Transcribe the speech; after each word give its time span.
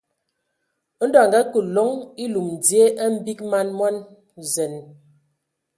Ndɔ 1.05 1.17
a 1.23 1.27
ngakǝ 1.27 1.59
loŋ 1.75 1.91
elum 2.23 2.49
dzie 2.61 2.85
a 3.03 3.05
mgbig 3.13 3.39
man 3.51 3.67
mo 3.77 3.87
zen. 4.53 4.73